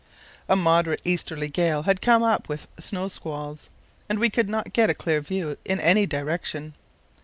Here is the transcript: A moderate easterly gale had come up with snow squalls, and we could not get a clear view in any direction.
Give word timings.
A 0.49 0.55
moderate 0.55 0.99
easterly 1.05 1.47
gale 1.47 1.83
had 1.83 2.01
come 2.01 2.23
up 2.23 2.49
with 2.49 2.67
snow 2.79 3.07
squalls, 3.07 3.69
and 4.09 4.17
we 4.17 4.31
could 4.31 4.49
not 4.49 4.73
get 4.73 4.89
a 4.89 4.95
clear 4.95 5.21
view 5.21 5.59
in 5.63 5.79
any 5.79 6.07
direction. 6.07 6.73